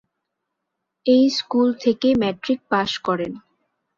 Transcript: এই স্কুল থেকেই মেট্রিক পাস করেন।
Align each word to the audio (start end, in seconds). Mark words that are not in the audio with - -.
এই 1.05 1.23
স্কুল 1.29 1.67
থেকেই 1.83 2.15
মেট্রিক 2.15 2.59
পাস 2.69 2.91
করেন। 2.97 3.31